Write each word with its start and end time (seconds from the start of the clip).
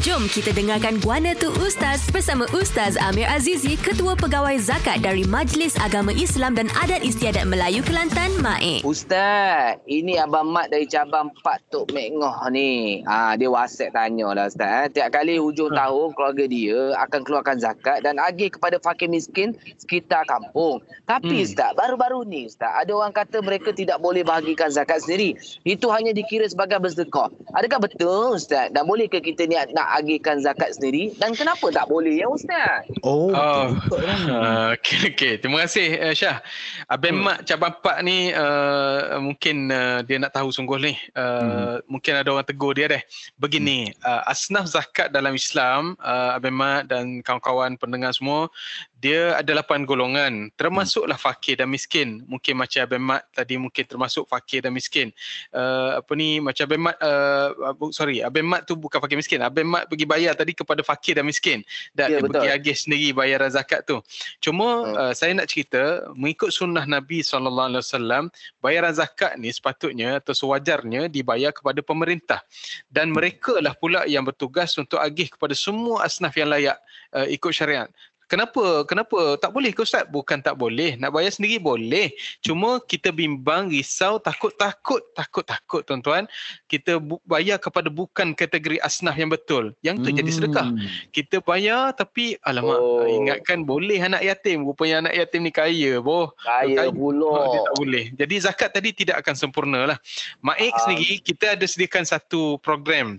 Jom 0.00 0.32
kita 0.32 0.56
dengarkan 0.56 0.96
Guana 1.04 1.36
Tu 1.36 1.52
Ustaz 1.60 2.08
bersama 2.08 2.48
Ustaz 2.56 2.96
Amir 3.04 3.28
Azizi, 3.28 3.76
Ketua 3.76 4.16
Pegawai 4.16 4.56
Zakat 4.56 5.04
dari 5.04 5.28
Majlis 5.28 5.76
Agama 5.76 6.08
Islam 6.16 6.56
dan 6.56 6.72
Adat 6.72 7.04
Istiadat 7.04 7.44
Melayu 7.44 7.84
Kelantan, 7.84 8.32
MAIK. 8.40 8.80
Ustaz, 8.80 9.76
ini 9.84 10.16
Abang 10.16 10.56
Mat 10.56 10.72
dari 10.72 10.88
cabang 10.88 11.28
Pak 11.44 11.68
Tok 11.68 11.92
Mek 11.92 12.16
Ngoh 12.16 12.48
ni. 12.48 13.04
Ah, 13.04 13.36
dia 13.36 13.52
WhatsApp 13.52 13.92
tanya 13.92 14.32
lah 14.32 14.48
Ustaz. 14.48 14.88
Eh. 14.88 14.96
Tiap 14.96 15.20
kali 15.20 15.36
hujung 15.36 15.68
tahun, 15.76 16.16
keluarga 16.16 16.44
dia 16.48 16.96
akan 17.04 17.20
keluarkan 17.20 17.60
zakat 17.60 18.00
dan 18.00 18.16
agih 18.16 18.56
kepada 18.56 18.80
fakir 18.80 19.12
miskin 19.12 19.52
sekitar 19.76 20.24
kampung. 20.24 20.80
Tapi 21.04 21.44
hmm. 21.44 21.44
Ustaz, 21.44 21.76
baru-baru 21.76 22.24
ni 22.24 22.48
Ustaz, 22.48 22.72
ada 22.72 22.88
orang 22.96 23.12
kata 23.12 23.44
mereka 23.44 23.76
tidak 23.76 24.00
boleh 24.00 24.24
bahagikan 24.24 24.72
zakat 24.72 25.04
sendiri. 25.04 25.36
Itu 25.68 25.92
hanya 25.92 26.16
dikira 26.16 26.48
sebagai 26.48 26.80
bersedekah. 26.80 27.28
Adakah 27.52 27.84
betul 27.84 28.40
Ustaz? 28.40 28.72
Dan 28.72 28.88
bolehkah 28.88 29.20
kita 29.20 29.44
ni 29.44 29.60
nak 29.76 29.89
agihkan 29.98 30.38
zakat 30.44 30.76
sendiri 30.78 31.14
dan 31.18 31.34
kenapa 31.34 31.66
tak 31.74 31.90
boleh 31.90 32.22
ya 32.22 32.26
ustaz? 32.30 32.86
Oh. 33.02 33.34
Uh, 33.34 34.76
okey 34.78 35.14
okey. 35.14 35.32
Terima 35.42 35.66
kasih 35.66 35.88
uh, 35.98 36.14
Syah. 36.14 36.38
Abang 36.86 37.18
hmm. 37.18 37.26
mak 37.26 37.38
cabang 37.48 37.74
pak 37.82 37.98
ni 38.06 38.30
uh, 38.30 39.18
mungkin 39.18 39.72
uh, 39.72 40.00
dia 40.06 40.22
nak 40.22 40.36
tahu 40.36 40.54
sungguh 40.54 40.78
ni. 40.78 40.94
Uh, 41.16 41.80
hmm. 41.80 41.90
mungkin 41.90 42.12
ada 42.18 42.28
orang 42.30 42.46
tegur 42.46 42.72
dia 42.76 42.86
deh. 42.86 43.02
Begini 43.40 43.90
hmm. 43.90 44.06
uh, 44.06 44.22
asnaf 44.30 44.70
zakat 44.70 45.10
dalam 45.10 45.34
Islam 45.34 45.98
uh, 46.00 46.38
abang 46.38 46.54
mak 46.54 46.90
dan 46.90 47.24
kawan-kawan 47.24 47.74
pendengar 47.80 48.14
semua 48.14 48.52
dia 49.00 49.32
ada 49.40 49.56
lapan 49.56 49.88
golongan. 49.88 50.52
Termasuklah 50.60 51.16
fakir 51.16 51.56
dan 51.56 51.72
miskin. 51.72 52.20
Mungkin 52.28 52.60
macam 52.60 52.84
abang 52.84 53.04
mat 53.04 53.22
tadi 53.32 53.56
mungkin 53.56 53.84
termasuk 53.88 54.28
fakir 54.28 54.60
dan 54.60 54.76
miskin. 54.76 55.08
Uh, 55.56 55.98
apa 56.04 56.12
ni 56.12 56.36
macam 56.38 56.68
abang 56.68 56.82
mat 56.92 56.96
uh, 57.00 57.48
sorry 57.96 58.20
abang 58.20 58.44
mat 58.44 58.68
tu 58.68 58.76
bukan 58.76 59.00
fakir 59.00 59.16
miskin. 59.16 59.40
Abang 59.40 59.66
mat 59.80 59.88
pergi 59.88 60.04
bayar 60.04 60.36
tadi 60.36 60.52
kepada 60.52 60.84
fakir 60.84 61.16
dan 61.16 61.24
miskin. 61.24 61.64
Dan 61.96 62.12
ya, 62.12 62.18
pergi 62.20 62.48
agih 62.52 62.76
sendiri 62.76 63.16
bayar 63.16 63.40
zakat 63.48 63.88
tu. 63.88 63.96
Cuma 64.44 64.84
hmm. 64.84 64.94
uh, 65.00 65.12
saya 65.16 65.32
nak 65.32 65.48
cerita 65.48 66.12
mengikut 66.12 66.52
sunnah 66.52 66.84
Nabi 66.84 67.24
SAW 67.24 68.28
bayaran 68.60 68.92
zakat 68.92 69.40
ni 69.40 69.48
sepatutnya 69.48 70.20
atau 70.20 70.36
sewajarnya 70.36 71.08
dibayar 71.08 71.56
kepada 71.56 71.80
pemerintah. 71.80 72.44
Dan 72.92 73.10
hmm. 73.10 73.16
mereka 73.16 73.54
lah 73.64 73.72
pula 73.72 74.04
yang 74.04 74.28
bertugas 74.28 74.76
untuk 74.76 75.00
agih 75.00 75.32
kepada 75.32 75.56
semua 75.56 76.04
asnaf 76.04 76.36
yang 76.36 76.52
layak 76.52 76.76
uh, 77.16 77.24
ikut 77.24 77.56
syariat 77.56 77.88
Kenapa? 78.30 78.86
Kenapa 78.86 79.34
tak 79.42 79.50
boleh 79.50 79.74
ke 79.74 79.82
Ustaz? 79.82 80.06
Bukan 80.06 80.38
tak 80.38 80.54
boleh. 80.54 80.94
Nak 80.94 81.10
bayar 81.10 81.34
sendiri 81.34 81.58
boleh. 81.58 82.14
Cuma 82.38 82.78
kita 82.78 83.10
bimbang, 83.10 83.66
risau, 83.66 84.22
takut-takut. 84.22 85.02
Takut-takut 85.18 85.82
tuan-tuan. 85.82 86.30
Kita 86.70 87.02
bayar 87.26 87.58
kepada 87.58 87.90
bukan 87.90 88.30
kategori 88.38 88.78
asnah 88.86 89.12
yang 89.18 89.34
betul. 89.34 89.74
Yang 89.82 90.06
tu 90.06 90.08
hmm. 90.14 90.18
jadi 90.22 90.30
sedekah. 90.30 90.68
Hmm. 90.70 90.86
Kita 91.10 91.42
bayar 91.42 91.90
tapi 91.98 92.38
alamak 92.46 92.78
oh. 92.78 93.02
ingatkan 93.02 93.66
boleh 93.66 93.98
anak 93.98 94.22
yatim. 94.22 94.62
Rupanya 94.62 95.10
anak 95.10 95.18
yatim 95.18 95.42
ni 95.42 95.50
kaya. 95.50 95.98
Boh. 95.98 96.30
Kaya, 96.38 96.86
kaya 96.86 96.90
pula. 96.94 97.26
Oh, 97.34 97.46
dia 97.50 97.60
tak 97.66 97.76
boleh. 97.82 98.04
Jadi 98.14 98.34
zakat 98.38 98.70
tadi 98.70 98.94
tidak 98.94 99.26
akan 99.26 99.34
sempurna 99.34 99.90
lah. 99.90 99.98
Maik 100.38 100.70
um. 100.70 100.82
sendiri 100.86 101.18
kita 101.18 101.58
ada 101.58 101.66
sediakan 101.66 102.06
satu 102.06 102.62
program 102.62 103.18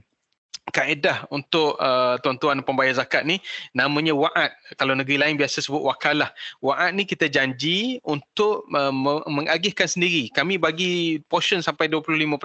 kaedah 0.72 1.28
untuk 1.34 1.76
uh, 1.78 2.16
tuan-tuan 2.24 2.64
pembayar 2.64 2.96
zakat 2.96 3.28
ni 3.28 3.42
namanya 3.76 4.16
wa'ad. 4.16 4.54
Kalau 4.80 4.96
negeri 4.96 5.20
lain 5.20 5.36
biasa 5.36 5.60
sebut 5.60 5.84
wakalah. 5.84 6.32
Wa'ad 6.64 6.96
ni 6.96 7.04
kita 7.04 7.28
janji 7.28 8.00
untuk 8.08 8.66
uh, 8.72 8.94
mengagihkan 9.28 9.86
sendiri. 9.86 10.32
Kami 10.32 10.56
bagi 10.62 11.20
portion 11.28 11.60
sampai 11.60 11.92
25% 11.92 12.40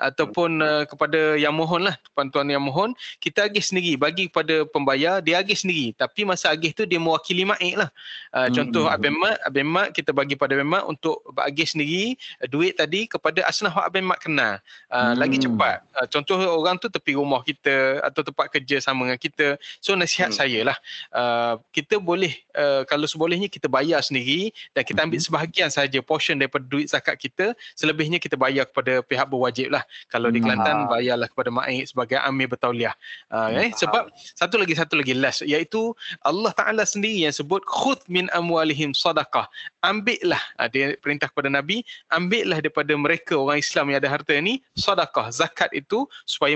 ataupun 0.00 0.50
uh, 0.64 0.84
kepada 0.88 1.36
yang 1.36 1.52
mohon 1.52 1.84
lah, 1.90 1.94
tuan-tuan 2.16 2.48
yang 2.48 2.64
mohon, 2.64 2.96
kita 3.20 3.46
agih 3.46 3.62
sendiri. 3.62 4.00
Bagi 4.00 4.32
kepada 4.32 4.64
pembayar, 4.70 5.20
dia 5.20 5.42
agih 5.42 5.58
sendiri. 5.58 5.92
Tapi 5.94 6.24
masa 6.24 6.50
agih 6.54 6.72
tu 6.72 6.88
dia 6.88 7.02
mewakili 7.02 7.44
ma'ik 7.44 7.76
lah. 7.76 7.90
Uh, 8.32 8.48
hmm. 8.48 8.54
Contoh. 8.56 8.86
Abang 8.94 9.16
Mat, 9.18 9.42
Abang 9.42 9.68
Mat 9.68 9.88
kita 9.90 10.14
bagi 10.14 10.38
pada 10.38 10.54
Abang 10.54 10.70
Mat 10.70 10.84
untuk 10.86 11.20
agih 11.42 11.66
sendiri 11.66 12.14
uh, 12.40 12.48
duit 12.48 12.78
tadi 12.78 13.10
kepada 13.10 13.44
asnaf 13.44 13.76
Abang 13.76 14.06
Mat 14.08 14.22
kenal. 14.22 14.62
Uh, 14.88 15.12
hmm. 15.12 15.14
Lagi 15.18 15.36
cepat. 15.42 15.76
Uh, 15.92 16.06
contoh 16.08 16.38
orang 16.40 16.80
tu 16.80 16.88
tepi 16.88 17.13
rumah 17.14 17.34
rumah 17.34 17.42
kita 17.42 17.98
atau 18.06 18.22
tempat 18.22 18.46
kerja 18.54 18.78
sama 18.78 19.10
dengan 19.10 19.18
kita. 19.18 19.58
So 19.82 19.98
nasihat 19.98 20.30
hmm. 20.30 20.38
saya 20.38 20.60
lah, 20.70 20.78
uh, 21.10 21.54
kita 21.74 21.98
boleh 21.98 22.30
uh, 22.54 22.86
kalau 22.86 23.10
sebolehnya 23.10 23.50
kita 23.50 23.66
bayar 23.66 23.98
sendiri 24.06 24.54
dan 24.70 24.86
kita 24.86 25.02
ambil 25.02 25.18
hmm. 25.18 25.26
sebahagian 25.26 25.70
saja 25.74 25.98
portion 25.98 26.38
daripada 26.38 26.62
duit 26.70 26.86
zakat 26.86 27.18
kita, 27.18 27.58
selebihnya 27.74 28.22
kita 28.22 28.38
bayar 28.38 28.70
kepada 28.70 29.02
pihak 29.02 29.26
berwajib 29.26 29.74
lah. 29.74 29.82
Kalau 30.06 30.30
di 30.30 30.38
Kelantan, 30.38 30.86
bayarlah 30.86 31.26
kepada 31.26 31.50
Ma'ik 31.50 31.90
sebagai 31.90 32.20
amir 32.22 32.46
bertauliah. 32.46 32.94
Uh, 33.32 33.50
eh, 33.56 33.72
sebab 33.74 34.12
satu 34.14 34.60
lagi, 34.60 34.76
satu 34.76 35.00
lagi 35.00 35.16
last, 35.16 35.40
iaitu 35.42 35.96
Allah 36.22 36.52
Ta'ala 36.52 36.84
sendiri 36.84 37.24
yang 37.26 37.34
sebut, 37.34 37.64
khud 37.64 37.98
min 38.06 38.28
amwalihim 38.36 38.92
sadaqah. 38.92 39.48
Ambillah, 39.80 40.40
uh, 40.60 40.68
dia 40.68 40.94
perintah 41.00 41.32
kepada 41.32 41.48
Nabi, 41.48 41.80
ambillah 42.12 42.60
daripada 42.60 42.92
mereka 42.92 43.40
orang 43.40 43.58
Islam 43.58 43.90
yang 43.90 43.98
ada 44.04 44.10
harta 44.12 44.36
ni, 44.36 44.60
sadaqah. 44.76 45.32
Zakat 45.32 45.72
itu 45.72 46.04
supaya 46.28 46.52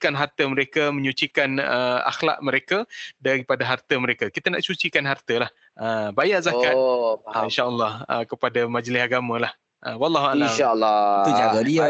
menyucikan 0.00 0.16
harta 0.16 0.44
mereka, 0.48 0.82
menyucikan 0.88 1.50
uh, 1.60 2.00
akhlak 2.08 2.40
mereka 2.40 2.78
daripada 3.20 3.68
harta 3.68 3.94
mereka. 4.00 4.32
Kita 4.32 4.48
nak 4.48 4.64
sucikan 4.64 5.04
harta 5.04 5.44
lah. 5.44 5.50
Uh, 5.76 6.08
bayar 6.16 6.40
zakat 6.40 6.72
oh, 6.72 7.20
uh, 7.20 7.44
insyaAllah 7.44 8.08
uh, 8.08 8.24
kepada 8.24 8.64
majlis 8.64 9.04
agama 9.04 9.44
lah. 9.44 9.52
Uh, 9.84 10.00
Wallahu 10.00 10.24
a'lam. 10.24 10.48
Insya-Allah. 10.48 11.24
Tu 11.28 11.30
jaga 11.36 11.60
dia. 11.60 11.84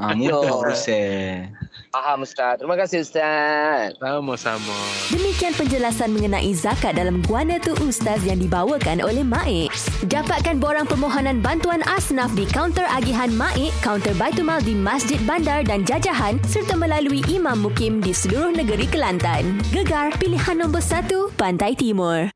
Ah 0.00 0.16
mudah 0.16 0.48
urusan. 0.48 1.52
Faham 1.92 2.24
Ustaz. 2.24 2.56
Terima 2.56 2.72
kasih 2.72 3.04
Ustaz. 3.04 3.92
Sama-sama. 4.00 4.76
Demikian 5.12 5.52
penjelasan 5.52 6.16
mengenai 6.16 6.48
zakat 6.56 6.96
dalam 6.96 7.20
Guana 7.28 7.60
Tu 7.60 7.76
Ustaz 7.84 8.24
yang 8.24 8.40
dibawakan 8.40 9.04
oleh 9.04 9.20
Maik. 9.20 9.68
Dapatkan 10.08 10.56
borang 10.56 10.88
permohonan 10.88 11.44
bantuan 11.44 11.84
asnaf 11.84 12.32
di 12.32 12.48
kaunter 12.48 12.88
agihan 12.88 13.28
Maik, 13.36 13.76
kaunter 13.84 14.16
Baitumal 14.16 14.64
di 14.64 14.72
Masjid 14.72 15.20
Bandar 15.28 15.68
dan 15.68 15.84
Jajahan 15.84 16.40
serta 16.48 16.80
melalui 16.80 17.20
Imam 17.28 17.60
Mukim 17.60 18.00
di 18.00 18.16
seluruh 18.16 18.56
negeri 18.56 18.88
Kelantan. 18.88 19.60
Gegar 19.68 20.16
pilihan 20.16 20.64
nombor 20.64 20.80
satu 20.80 21.28
Pantai 21.36 21.76
Timur. 21.76 22.32